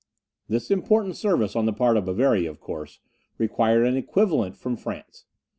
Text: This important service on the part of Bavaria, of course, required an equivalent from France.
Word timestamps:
This 0.47 0.71
important 0.71 1.15
service 1.15 1.55
on 1.55 1.67
the 1.67 1.73
part 1.73 1.95
of 1.95 2.05
Bavaria, 2.05 2.49
of 2.49 2.59
course, 2.59 2.99
required 3.37 3.85
an 3.85 3.95
equivalent 3.97 4.57
from 4.57 4.75
France. 4.75 5.25